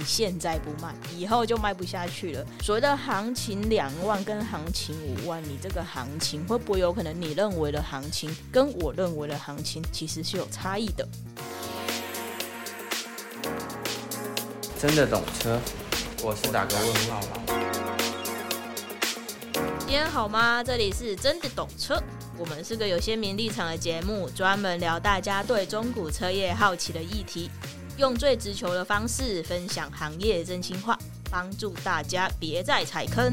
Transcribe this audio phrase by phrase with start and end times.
[0.00, 2.46] 你现在不卖，以后就卖不下去了。
[2.62, 7.12] 所谓的行情两万跟行情五万，你这个行情会不会有可能？
[7.20, 11.06] 你认为的行情跟我认为的行情其实是有差异的。
[14.78, 15.60] 真的懂车，
[16.22, 17.20] 我是打个问号。
[19.80, 20.64] 今天好吗？
[20.64, 22.02] 这里是真的懂车，
[22.38, 27.50] 我们是个有鲜明立场的节目，专门聊大家对中古车业好奇的议题，
[28.00, 30.98] 用最直球的方式分享行业真心话，
[31.30, 33.30] 帮助大家别再踩坑。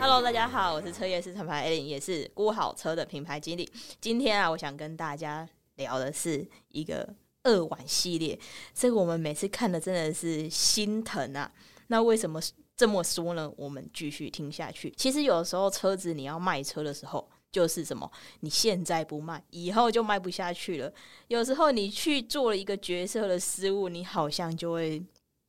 [0.00, 3.70] Hello，大家好，我是车业市场牌 Ellen，也是估好车的品牌经理。
[4.00, 5.46] 今天啊，我想跟大家
[5.76, 7.06] 聊的是一个。
[7.42, 8.38] 二晚系列，
[8.74, 11.50] 这个我们每次看的真的是心疼啊！
[11.86, 12.38] 那为什么
[12.76, 13.50] 这么说呢？
[13.56, 14.92] 我们继续听下去。
[14.94, 18.10] 其实有时候车子你要卖车的时候，就是什么？
[18.40, 20.92] 你现在不卖，以后就卖不下去了。
[21.28, 25.02] 有时候你去做了一个决策的失误，你好像就会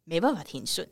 [0.06, 0.88] 没办法停顺。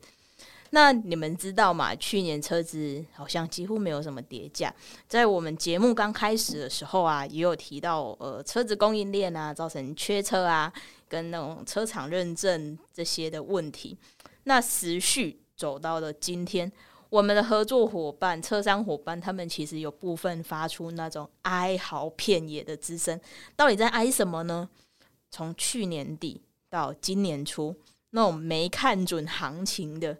[0.72, 1.92] 那你们知道吗？
[1.96, 4.72] 去年车子好像几乎没有什么跌价。
[5.08, 10.72] 在我们节目刚开始的时候啊，也有提到，呃，车子供应链啊，造成缺车啊，
[11.08, 13.98] 跟那种车厂认证这些的问题。
[14.44, 16.70] 那时序走到了今天，
[17.10, 23.20] 我们的合作伙伴、车商伙伴，他们其实有部分发出那种哀嚎遍野的之声。
[23.54, 24.70] 到底在哀什么呢？
[25.30, 27.76] 从去年底到今年初，
[28.10, 30.16] 那种没看准行情的。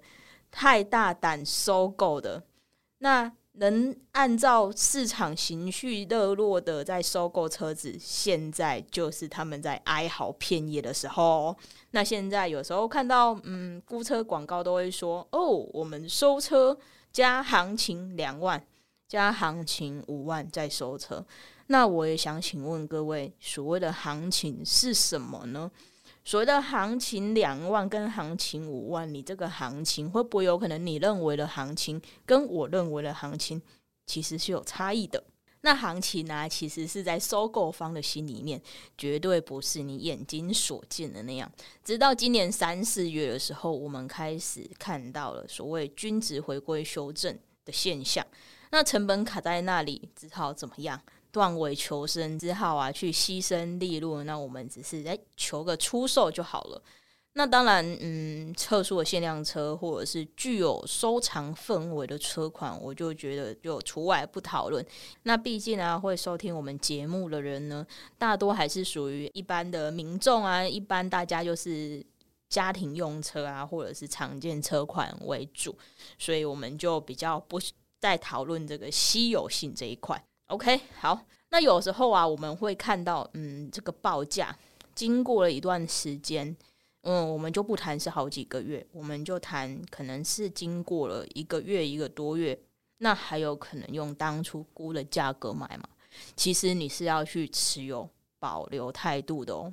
[0.53, 2.43] 太大胆收购的，
[2.99, 11.55] 那能按照市场情绪热络的在收购车子，现在就是他们在哀嚎遍野的时候。
[11.91, 16.75] 那现在有时候看到嗯估车广告都会说哦，我们收车
[17.13, 18.65] 加行情两万，
[19.07, 21.23] 加行情五万再收车。
[21.67, 25.71] 那我也想请问各位，所谓的行情是什么呢？
[26.25, 33.61] 所谓的行情两万跟行情五万，你这个行情会不会有可能你认为的行情跟我认为的行情
[34.07, 35.23] 其实是有差异的？
[35.63, 38.59] 那行情呢、其实是在收购方的心里面，
[38.97, 41.51] 绝对不是你眼睛所见的那样。
[41.85, 48.27] 直到今年三四月的时候，我们开始看到了所谓均值回归修正的现象，
[48.71, 50.99] 那成本卡在那里，只好怎么样？
[51.33, 56.83] 断尾求生之后啊，去牺牲利润，那我们只是在求个出售就好了。
[57.35, 64.85] 那当然，嗯，特殊的限量车或者是具有收藏氛围的车款，我就觉得就除外不讨论。
[65.23, 67.87] 那毕竟啊，会收听我们节目的人呢，
[68.19, 72.05] 大多还是属于一般的民众啊，一般大家就是
[72.49, 75.79] 家庭用车啊，或者是常见车款为主，
[76.19, 77.61] 所以我们就比较不
[78.01, 80.21] 再讨论这个稀有性这一块。
[80.51, 81.17] OK，好，
[81.51, 84.57] 那有时候啊，我们会看到，嗯，这个报价
[84.97, 86.57] 经过了一段时间，
[87.03, 92.59] 嗯，我们就不谈是好几个月，我们就谈可能是经过了一个月、一个多月，
[92.99, 95.89] 那还有可能用当初估的价格买嘛？
[96.35, 99.73] 其实你是要去持有保留态度的哦。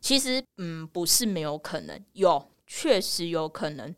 [0.00, 3.94] 其实，嗯，不是没有可能，有，确实有可能，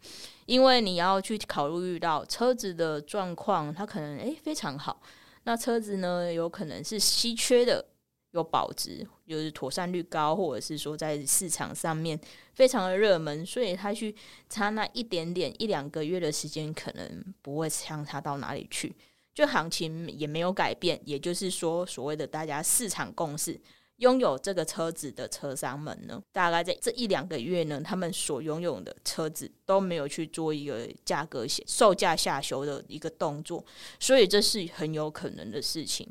[0.47, 5.00] 因为你要去考虑遇到车子的状况，它可能诶非常好。
[5.46, 7.86] 那车子呢，有可能是稀缺的，
[8.32, 12.20] 有保值，就是妥善率高，或者是说在市场上面
[12.52, 14.12] 非常的热门，所以他去
[14.48, 18.92] 差那一点点一两个月的时间，可能不会相差到哪里去，
[19.32, 23.60] 就行情也没有改变，也就是说，所谓的大家市场共识。
[23.96, 33.64] 拥有这个车子的车商们呢，大概在这一两个月呢，他们所拥有的车子都没有去做一个价格下售价下修的一个动作，
[33.98, 36.06] 所以这是很有可能的事情。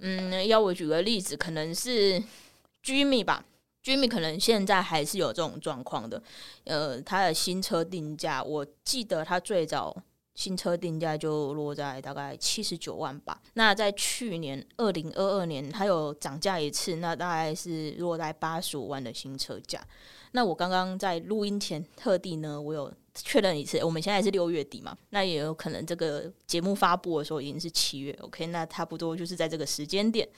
[0.00, 2.22] 嗯，要我举个例子，可能是
[2.84, 3.44] Jimmy 吧
[3.82, 6.22] ，Jimmy 可能现在还是有这种状况的。
[6.64, 9.96] 呃，他的新车定价，我记得他最早。
[10.36, 13.42] 新车定价就落在大概七十九万吧。
[13.54, 19.84] 那在去年二零二二年，它有涨价一次，那大概是落在八十五万的新车价。
[20.32, 28.12] 那我刚刚在录音前特地呢，我有确认一次，我们现在是六月底嘛，那也有可能这个节目发布的时候已经是七月。
[28.20, 30.28] OK，那差不多就是在这个时间点，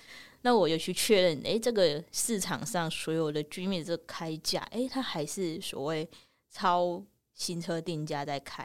[0.43, 6.09] 那我又去确认，诶、这个市场上所有的居民这开价，诶、欸，它还是所谓
[6.49, 7.03] 超
[7.35, 8.65] 新车定价在开。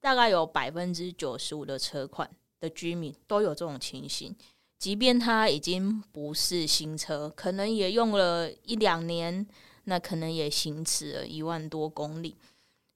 [0.00, 2.30] 大概有百分之九十五的车款
[2.60, 4.34] 的居民都有这种情形，
[4.78, 9.46] 即便他已经不是新车，可能也用了一两年，
[9.84, 12.36] 那可能也行驶了一万多公里。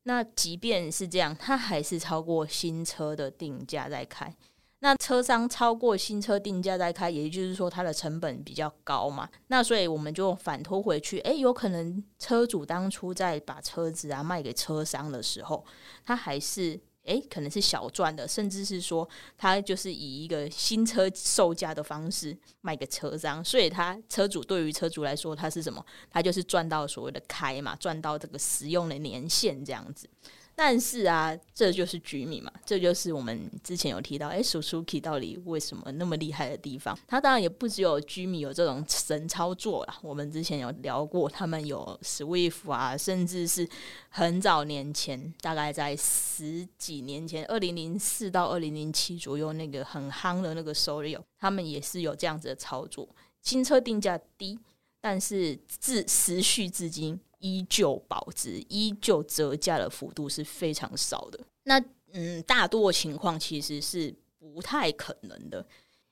[0.05, 4.35] 那即便是这样，他还是超过新车的定价在开。
[4.81, 9.29] 那车商超过新车定价在开，也就是说它的成本比较高嘛。
[9.47, 15.65] 那所以我们就反拖回去，诶，有可能车主当初在把车子啊卖给车商的时候，
[16.05, 25.85] 他还是诶可能是小赚的，甚至是说他就是以一个新车售价的方式卖给车商，所以他车主对于车主来说，他是什么？
[26.11, 30.09] 他就是赚到所谓的开嘛，赚到这个使用的年限这样子。
[30.55, 36.97] 但是啊，这就是居民嘛，这就是我们之前有提到，诶，Suzuki 到底为什么那么厉害的地方？
[37.09, 39.99] 它当然也不只有 Jimny 有这种神操作啦。
[40.03, 43.69] 我们之前有聊过，他们有 Swift 啊，甚至是
[44.11, 53.09] 很早年前，大概在十几年前，二零零四到二零零七左右，那个很夯的那个 Solio，他们也是有这样子的操作，
[53.41, 54.59] 新车定价低，
[55.01, 57.19] 但是自持续至今。
[57.43, 61.39] 依旧保值，依旧折价的幅度是非常少的。
[61.65, 61.79] 那
[62.13, 65.67] 嗯，大多情况其实是不太可能的，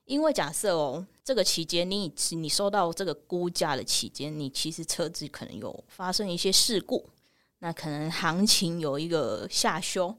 [0.05, 7.09] 因为假设哦，这个期间你你收到这个估价的期间，你其实车子可能有发生一些事故，
[7.61, 10.17] 那可能行情有一个下修。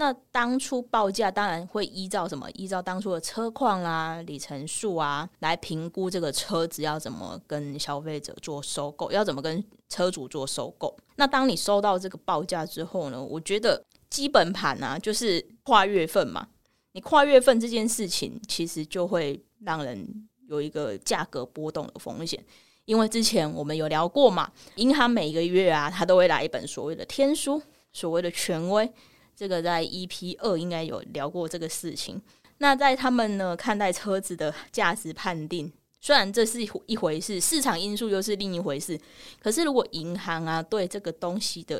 [0.00, 2.50] 那当初报价当然会依照什么？
[2.52, 10.96] 依照当初的车况啊、里程数啊来评估这个车子要怎么跟消费者做收购，要怎么跟车主做收购。
[11.16, 16.48] 那当你收到这个报价之后呢，我觉得基本盘啊，就是跨月份嘛。
[16.92, 22.42] 你跨月份这件事情，其实就会让人有一个价格波动的风险，
[22.86, 27.60] 因为之前我们有聊过嘛，银行每个月啊，它都会来一本所谓的天书，
[27.92, 28.90] 所谓的权威。
[29.40, 32.20] 这个在 EP 二应该有聊过这个事情。
[32.58, 39.00] 那在他们呢看待车子的价值判定，虽然这是一回事，市场因素又是另一回事。
[39.42, 41.78] 可是如果银行啊对这个东西的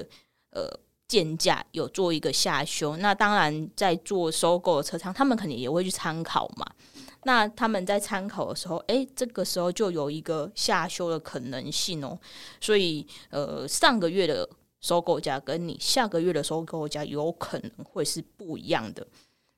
[0.52, 0.66] 呃
[1.06, 6.64] 建价有做一个下修，那当然在做收购的车商，他们肯定也会去参考嘛。
[7.24, 12.18] 那他们在参考的时候，诶，这个时候就有一个下修的可能性哦。
[12.58, 14.48] 所以呃上个月的。
[14.81, 19.06] 收购价跟你下个月的收购价有可能会是不一样的。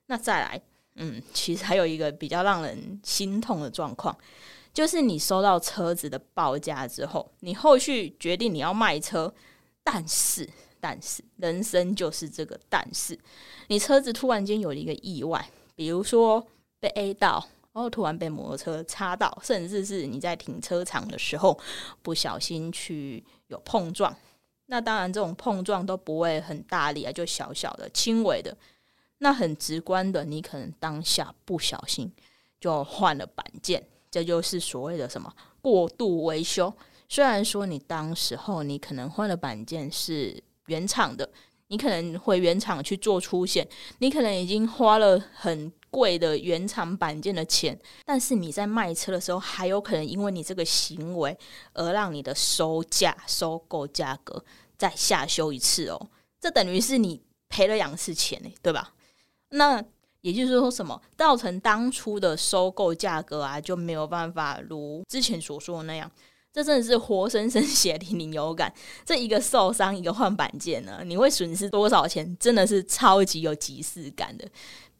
[0.07, 0.61] 那再来，
[0.95, 4.15] 嗯，其实还有一个比较让人心痛的状况，
[4.73, 9.33] 就是你收到车子的报价之后，你后续决定你要卖车，
[9.83, 10.47] 但是，
[10.79, 13.17] 但是，人生就是这个但是，
[13.67, 16.45] 你车子突然间有了一个意外，比如说
[16.79, 21.57] 被 A 到，然后突然被摩托车擦到，甚至是你在停车场的时候
[22.01, 24.15] 不小心去有碰撞。
[24.67, 28.55] 那当然，这种碰撞都不会很大力啊，就小小的、轻微的。
[29.19, 32.11] 那很直观的，你可能当下不小心
[32.59, 36.73] 就换了板件，这就是所谓的什么过度维修。
[37.07, 41.29] 虽然说你当时候你可能换了板件是原厂的，
[41.67, 43.67] 你可能会原厂去做出险，
[43.99, 51.37] 你可能已经花了很贵的原厂板件的钱，但是你在卖车的时候，还有可能因为你这个行为
[51.73, 54.43] 而让你的收价、收购价格
[54.75, 56.09] 再下修一次哦。
[56.41, 58.93] 这等于是你赔了两次钱呢，对吧？
[59.49, 59.83] 那
[60.21, 66.09] 也就是说，什么造成当初的收购价格啊，就没有办法如之前所说的那样。
[66.55, 68.71] 这真的是活生生血淋淋有感。
[69.03, 72.37] 这一个受伤，一个换板件呢，你会损失多少钱？
[72.39, 74.47] 真的是超级有即视感的。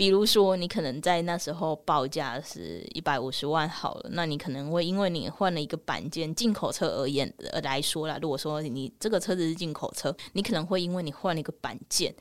[0.04, 12.14] 比如说，你可能在那时候报价是一百五十万好了，那你可能会因为你换了一个板件，进口车而言而来说啦，如果说你这个车子是进口车，你可能会因为你换了一个板件，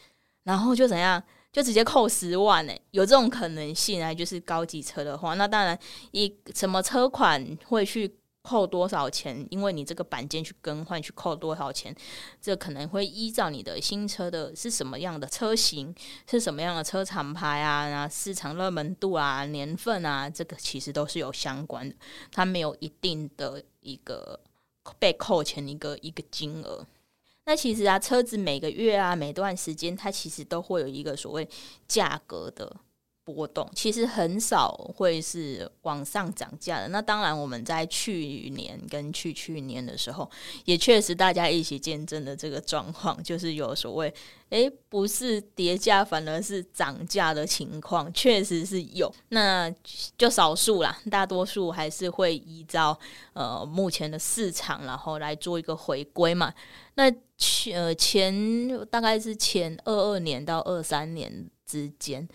[0.45, 1.21] 然后就怎样，
[1.51, 2.73] 就直接扣十万呢？
[2.93, 4.15] 有这种可能性啊？
[4.15, 5.77] 就是高级车的话，那当然
[6.13, 8.15] 一什么车款会去。
[8.43, 9.47] 扣多少钱？
[9.51, 11.95] 因为你这个板件去更换，去扣多少钱？
[12.41, 15.95] 这可能会依照你的新车的是什么样的车型，
[16.29, 21.95] 是什么样的车厂牌啊，然后市场热门度啊，年份啊，这个其实都是有相关的。
[22.31, 24.41] 它没有一定的一个
[24.99, 26.85] 被扣钱一个一个金额。
[27.45, 31.49] 那其实啊，车子每个月啊，每段时间，它其实都会有一个所谓
[31.87, 32.77] 价格的。
[33.25, 36.89] 波动其实很少会是往上涨价的。
[36.89, 40.29] 那当然，我们在去年跟去去年的时候，
[40.65, 44.13] 也确实大家一起见证的这个状况， 就是有所谓
[44.51, 49.13] “诶，不是跌价，反而是涨价”的情况，确实是有。
[49.29, 49.73] 那
[50.19, 52.99] 就少数啦，大多数还是会依照
[53.35, 56.53] 呃目前的市场，然后来做一个回归嘛。
[56.95, 62.29] 那前呃前大概是前二二年到二三年之间。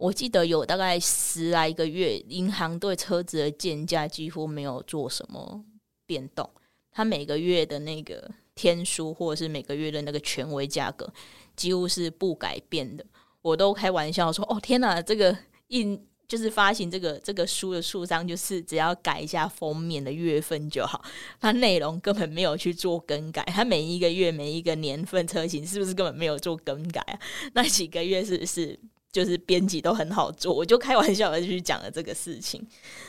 [0.00, 5.62] 我记得有大概十来个月，银行对车子的建价几乎没有做什么
[6.06, 6.48] 变动，
[6.90, 11.12] 它每个月的那个天数或者是每个月的那个权威价格
[11.54, 13.04] 几乎是不改变的。
[13.42, 15.36] 我都开玩笑说：“哦，天哪，这个
[15.68, 21.04] 印就是发行这个这个书的书商，就是只要改一下封面的月份就好，
[21.38, 23.42] 它内容根本没有去做更改。
[23.48, 27.20] 它每一个月每一个年份车型是不是根本没有做更改啊？
[27.52, 28.78] 那几个月是不是
[29.12, 30.54] 就是编辑都很好做？
[30.54, 32.64] 我就开玩笑的去讲了这个事情。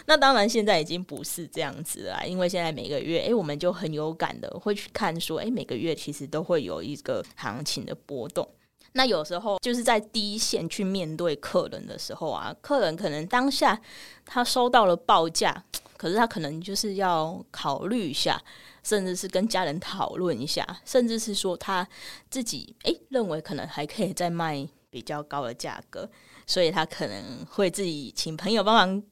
[0.05, 8.47] 那当然现在已经不是这样子了，因为现在每个月，诶，我们就很有感的会去看说，诶，每个月其实都会有一个行情的波动。
[8.93, 13.79] 那有时候就是在第一线去面对客人的时候啊，客人可能当下
[14.25, 15.63] 他收到了报价，
[15.95, 18.41] 可是他可能就是要考虑一下，
[18.83, 21.87] 甚至是跟家人讨论一下，甚至是说他
[22.29, 26.07] 自己诶认为可能还可以再卖比较高的价格，
[26.45, 29.03] 所以他可能会自己请朋友帮忙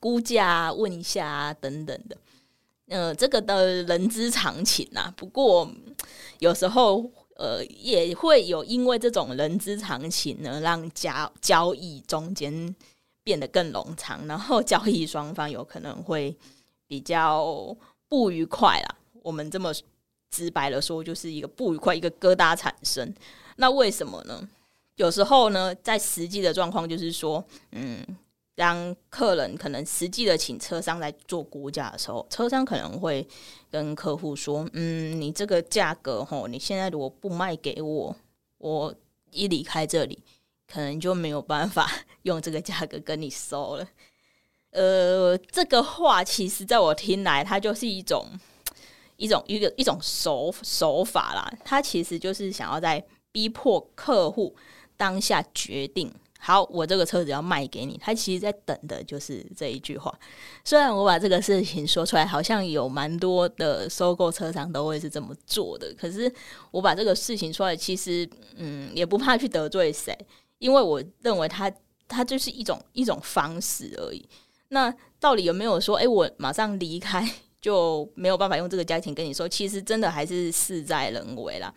[0.00, 2.16] 估价，问一下等等的。
[2.88, 5.14] 呃，这个的人之常情啊。
[5.16, 5.70] 不过
[6.40, 7.08] 有时候。
[7.38, 12.74] 呃，也会有因为这种人之常情呢，让交交易中间
[13.22, 16.34] 变得更冗长，然后交易双方有可能会
[16.86, 17.76] 比较
[18.08, 18.96] 不愉快啦。
[19.22, 19.70] 我们这么
[20.30, 23.14] 直白的说，就是一个不愉快，一个疙瘩产生。
[23.56, 24.48] 那为什么呢？
[24.96, 28.04] 有时候呢，在实际的状况就是说，嗯。
[28.58, 33.28] 当客人可能实际的请车商来做估价的时候，车商可能会
[33.70, 38.16] 跟客户说：“嗯，你这个价格吼，你现在如果不卖给我，
[38.56, 38.94] 我
[39.30, 40.18] 一离开这里，
[40.66, 41.86] 可能就没有办法
[42.24, 43.86] 用这个价格跟你收了。”
[44.72, 48.26] 呃，这个话其实在我听来，它就是一种
[49.18, 51.52] 一种一个一种手手法啦。
[51.62, 54.56] 它其实就是想要在逼迫客户
[54.96, 56.12] 当下决定。
[56.38, 57.98] 好，我这个车子要卖给你。
[57.98, 60.16] 他其实在等的就是这一句话。
[60.64, 65.92] 虽然我把这个事情说出来，好像有蛮多的收购车商都会是这么做的。
[65.98, 66.32] 可是
[66.70, 70.16] 我把这个事情说来，其实嗯，也不怕去得罪谁，
[70.58, 71.72] 因为我认为他
[72.06, 74.24] 他就是一种一种方式而已。
[74.68, 77.28] 那到底有没有说，哎，我马上离开
[77.60, 79.48] 就没有办法用这个价钱跟你说？
[79.48, 81.74] 其实真的还是事在人为啦。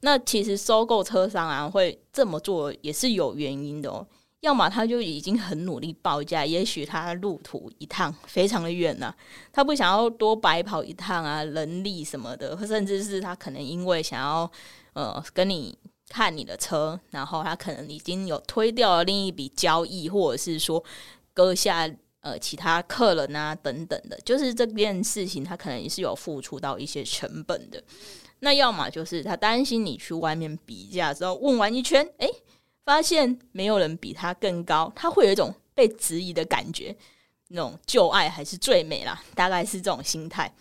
[0.00, 4.06] 那其实收购车商啊，会这么做也是有原因的哦。
[4.40, 9.14] 要么他就已经很努力报价，也许他路途一趟非常的远呢，
[9.52, 14.50] 他不想要多白跑一趟啊，人力什么的，甚至是他可能因为想要
[14.94, 15.76] 呃跟你
[16.08, 20.82] 看你的车，然后他可能已经有推掉了另一笔交易，或者是说
[21.34, 21.86] 割下
[22.22, 27.84] 呃其他客人啊等等的，就是这件事情他可能也是有付出到一些成本的。
[28.40, 32.28] 那要么就是他担心你去外面比价之后问完一圈，诶，
[32.84, 36.96] 发现没有人比他更高，他会有一种被质疑的感觉，
[37.48, 40.52] 那种旧爱还是最美啦，大概是这种心态。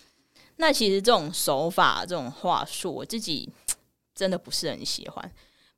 [0.57, 3.49] 那其实这种手法、这种话术，我自己
[4.13, 5.31] 真的不是很喜欢，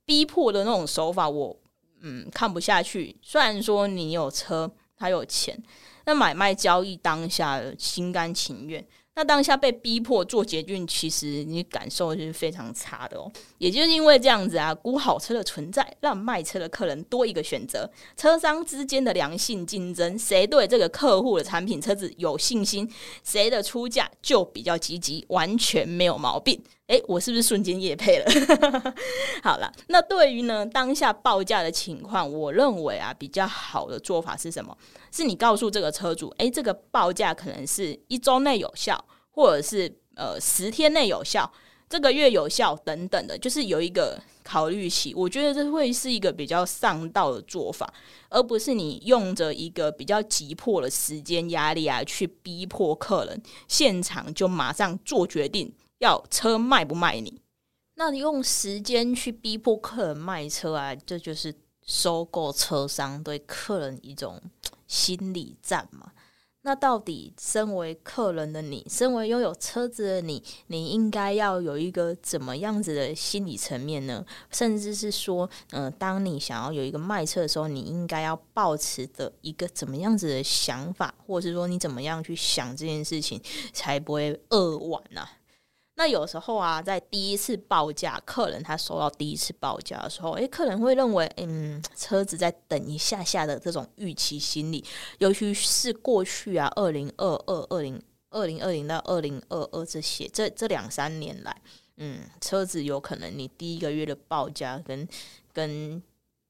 [0.04, 1.56] 逼迫的那种手法我，我
[2.00, 3.16] 嗯看不下去。
[3.22, 5.56] 虽然说你有车，他有钱，
[6.04, 8.84] 那买卖交易当下心甘情愿。
[9.14, 13.30] 那当下被逼迫做捷运，其实你感受是非常差的哦。
[13.58, 22.90] 也就是因为这样子啊，估好车的存在，让卖车的客人多一个选择，车商之间的良性竞争，谁对这个客户的产品车子有信心，
[23.22, 26.62] 谁的出价就比较积极，完全没有毛病。
[26.92, 28.26] 诶，我是不是瞬间业配了？
[29.42, 34.76] 好了，那对于呢当下报价的情况，我认为啊比较好的做法是什么？
[35.10, 41.50] 是你告诉这个车主，诶，这个报价可能是一周内有效，或者是呃十天内有效，
[41.88, 45.14] 这个月有效等等的，就是有一个考虑期。
[45.14, 47.90] 我觉得这会是一个比较上道的做法，
[48.28, 55.72] 而不是你用着一个比较急迫的时间压力啊去逼迫客人现场就马上做决定。
[56.02, 57.40] 要车卖不卖你？
[57.94, 61.54] 那你用时间去逼迫客人卖车啊，这就是
[61.86, 64.42] 收购车商对客人一种
[64.88, 66.10] 心理战嘛。
[66.64, 74.24] 那到底身为客人的你，身为拥有车子的你，你应该要有一个怎么样子的心理层面呢？
[74.50, 83.40] 甚至是说，嗯、当你想要有一个卖车的时候，你应该要抱持的一个怎么样子的想法，或者是说你怎么样去想这件事情，
[83.72, 85.30] 才不会扼腕呢、啊？
[85.94, 94.84] 那有时候啊，在第一次报价，客人他收到第一次报价的时候，诶，客人会认为，嗯，车子在等一下下的这种预期心理，
[95.18, 101.60] 尤其是过去啊，二零二二、二零二零二零到二零二二这些这这两三年来，
[101.98, 105.06] 嗯，车子有可能你第一个月的报价跟
[105.52, 106.02] 跟。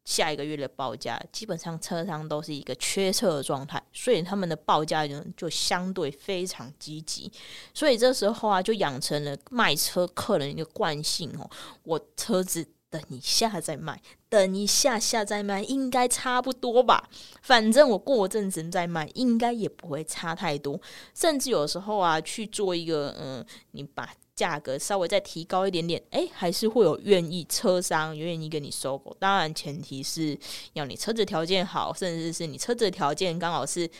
[0.05, 7.31] 下一个月的报价，基本上车商都是一个缺车的状态，所以他们的报价呢就相对非常积极。
[7.73, 11.49] 所以这时候啊，就养成了卖车客人一个惯性哦，
[11.85, 17.09] 我车子等一下再卖，等一下下再卖，应该差不多吧。
[17.41, 20.79] 反正我过阵子再卖，应该也不会差太多。
[21.15, 29.17] 甚至有时候啊，去做一个嗯，你把价格稍微再提高一点点，诶，还是会有愿意车商愿意跟你收购。
[29.19, 30.39] 当然，前提是
[30.73, 33.91] 要你车子条件好，甚至是你车子的条件刚好是。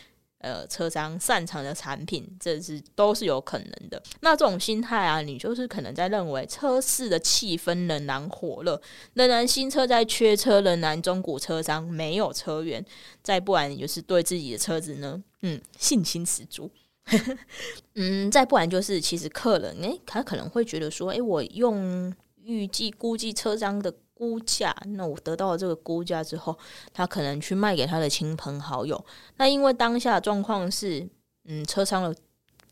[0.45, 4.03] 呃，车商擅长的产品，这是都是有可能的。
[4.23, 8.83] 那这种心态啊，你就是可能在认为车市的气氛仍然火热，
[9.15, 12.85] 仍然新车在缺车，仍然中古车商没有车源。
[13.23, 16.69] 再不然，你就是对自己的车子呢，嗯，信心十足。
[17.95, 22.15] 嗯，再不然就是其实客人，诶，他可能会觉得说，诶，我用
[22.45, 23.93] 预计估计车商的。
[24.15, 26.57] 估价，那我得到了这个估价之后，
[26.93, 29.05] 他可能去卖给他的亲朋好友。
[29.39, 31.05] 那因为当下状况是，
[31.47, 32.15] 嗯，车商的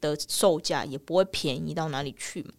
[0.00, 2.52] 的售价也不会便宜到哪里去嘛。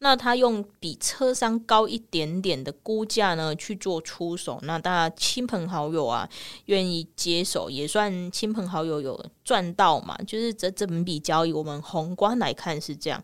[0.00, 6.28] 那他用比车商高一点点的估价呢去做出手，那大家亲朋好友啊
[6.66, 10.16] 愿意接手，也算亲朋好友有赚到嘛。
[10.26, 13.22] 就是这这门笔交易，我们宏观来看是这样。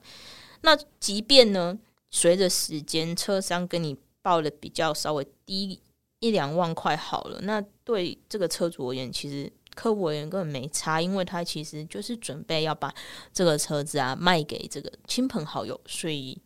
[0.63, 1.79] 那即便呢，
[2.11, 3.97] 随着时间，车商跟你。
[4.25, 5.79] 报的比较稍微低
[6.19, 12.91] 一两万块好了，那对这个车主而言，其实客户而言根本没差，因为他其实就是准备要把
[13.35, 16.41] 这个车子啊卖给这个亲朋好友，所以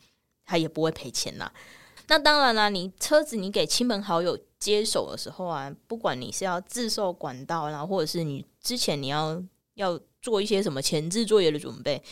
[0.49, 1.53] 他也不会赔钱啦。
[2.09, 9.41] 那当然啦，你车子你给亲朋好友接手的时候啊，不管你是要自售管道，然后或者是你之前你要
[9.75, 12.03] 要做一些什么前置作业的准备。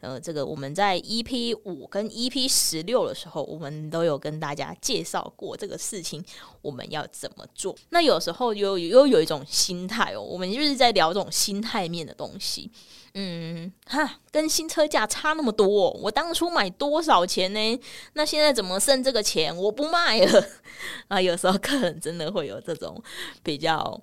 [0.00, 6.22] 呃，这个我们在 EP 五跟 EP 十六的时候，我们都有跟大家介绍过这个事情，
[6.60, 7.74] 我们要怎么做。
[7.88, 12.70] 那有时候又又有一种心态哦，我们就是在聊这种心态面的东西。
[13.18, 17.80] 嗯，哈，跟新车价差那么多，我当初买多少钱呢？
[18.12, 19.56] 那现在怎么剩这个钱？
[19.56, 20.46] 我不卖了
[21.08, 21.18] 啊！
[21.20, 23.02] 有时候客人真的会有这种
[23.42, 24.00] 比较。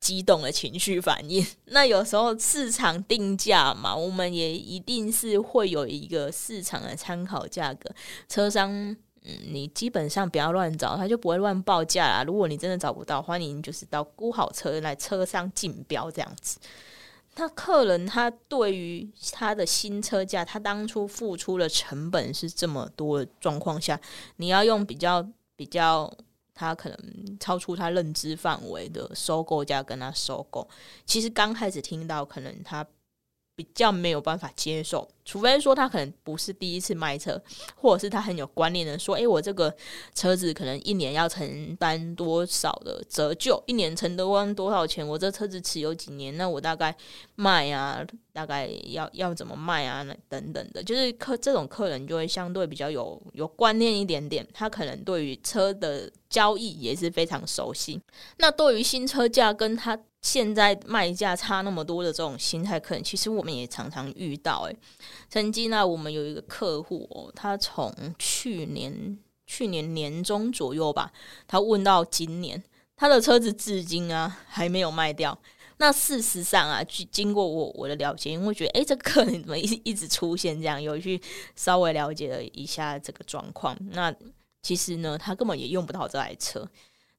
[0.00, 1.42] 激动的情绪反应，
[1.72, 7.90] 那有时候市场定价嘛，我们也一定是会有一个市场的参考价格。
[8.28, 8.98] 车商，嗯，
[9.48, 12.22] 你基本上不要乱找，他就不会乱报价啦。
[12.22, 16.58] 如果你真的找不到，欢迎就是到估好车来车商竞标这样子。
[17.36, 24.00] 那客人他对于他的新车价，他当初付出的成本是这么多的状况下，
[24.36, 26.12] 你要用比较比较。
[26.56, 30.68] 他可能超出他认知范围的收购价跟他收购，
[31.04, 32.86] 其实刚开始听到，可能他
[33.56, 35.08] 比较没有办法接受。
[35.24, 37.40] 除非说他可能不是第一次卖车，
[37.74, 39.74] 或者是他很有观念的说：“诶，我这个
[40.14, 45.06] 车子可能一年要承担多少的折旧，一年承担多少钱？
[45.06, 46.36] 我这车子持有几年？
[46.36, 46.94] 那我大概
[47.36, 50.02] 卖啊，大概要要怎么卖啊？
[50.02, 57.98] 那等等的，就是客这种客人就会相对比较有有观念一点点，他可能对于车的交易也是非常熟悉。
[58.36, 64.74] 那对于新车价跟他现在卖价差那么多的这种心态客人，其实我们也常常遇到，诶。
[65.28, 71.12] 曾经呢，我们有一个客户哦，他从去年去年年中左右吧，
[71.46, 72.64] 他问到今年，
[72.96, 75.38] 他的车子至今啊还没有卖掉。
[75.76, 81.20] 那事实上啊，去经过我我的了解，因为觉得诶，这客人怎么一一直出现这样，有去
[81.54, 83.76] 稍微了解了一下这个状况。
[83.90, 84.10] 那
[84.62, 86.66] 其实呢，他根本也用不到这台车。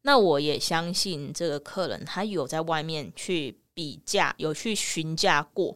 [0.07, 5.75] 那我也相信这个客人，他有在外面去比价，有去询价过。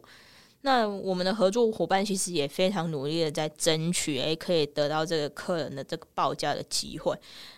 [0.60, 7.12] 那我们的合作伙伴其实也非常努力的在争取，诶，可以得到这个客人的这个报价的机会。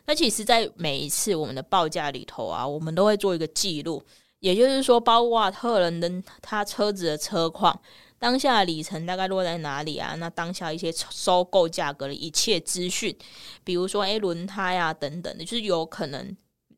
[0.06, 4.02] 那其实，在每一次我们的报价里头啊，我们都会做一个记录，
[4.38, 7.78] 也就是说，包括客人的他车子的车况、
[8.18, 10.14] 当下里程大概落在哪里啊？
[10.14, 13.14] 那当下一些收购价格的一切资讯，
[13.62, 16.34] 比如说，诶，轮胎啊等等的，就是有可能。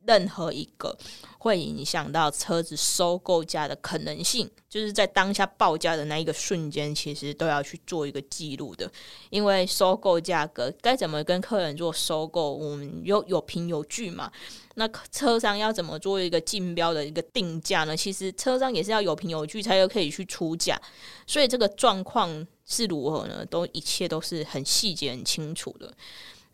[0.07, 0.97] 任何一个
[1.39, 8.91] 会影响到车子收购价的可能性，就是在当下报价的那一个瞬间，其实都要去做一个记录的。
[9.31, 14.31] 因为收购价格该怎么跟客人做收购，我们有有凭有据嘛。
[14.77, 17.97] 那车商要怎么做一个竞标的一个定价呢？
[17.97, 20.81] 其实车商也是要有凭有据，才有可以去出价。
[21.27, 23.47] 所以这个状况是如何呢？
[23.47, 25.95] 都一切都是很细节、很清楚的。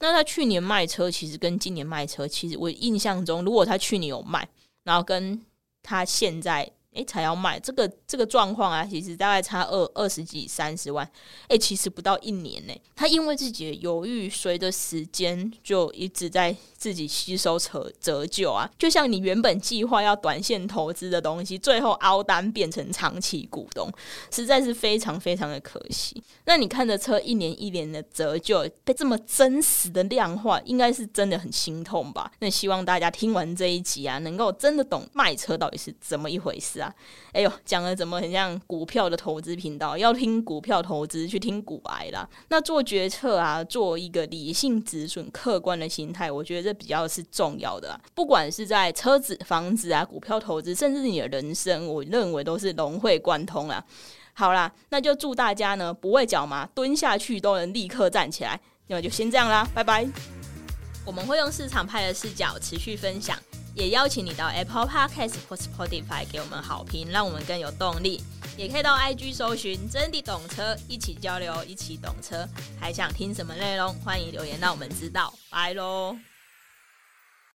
[0.00, 4.48] 那他去年卖车，其实跟今年卖车，其实我印象中，如果他去年有卖，
[4.82, 5.40] 然后跟
[5.82, 11.08] 他现在诶、才要卖，这个这个状况啊，其实大概差二二十几三十万，
[11.46, 12.74] 诶、其实不到一年呢。
[12.96, 18.68] 他因为自己的犹豫，随着时间就一直在自己吸收折折旧啊。
[18.76, 23.88] 就像你原本计划要短线投资的东西，最后凹单变成长期股东，
[24.32, 26.20] 实在是非常非常的可惜。
[26.46, 32.32] 那你看着车一年一年的折旧被这么真实的量化，应该是真的很心痛吧？
[32.40, 36.92] 那希望大家听完这一集啊，能够真的懂卖车到底是怎么一回事啊！
[37.32, 39.96] 哎呦，讲的怎么很像股票的投资频道？
[39.96, 42.28] 要听股票投资，去听股癌啦。
[42.48, 48.00] 那做决策啊，做一个理性止损、客观的心态，我觉得这比较是重要的啊。
[48.14, 53.84] 不管是在车子、房子啊，股票投资，甚至你的人生，我认为都是融会贯通啊。
[54.32, 58.58] 好啦，那就祝大家呢，不会脚麻，蹲下去都能立刻站起来。
[58.86, 60.08] 那么就先这样啦，拜拜。
[61.06, 63.36] 我们会用市场派的视角持续分享，
[63.74, 68.22] 也邀请你到 Apple Podcast 或 Spotify 给我们好评，让我们更有动力。
[68.56, 72.46] 也可以到 IG 搜寻“真的懂车”，一起交流，一起懂车。
[72.78, 73.94] 还想听什么内容？
[74.04, 75.32] 欢迎留言让我们知道。
[75.48, 76.16] 拜喽。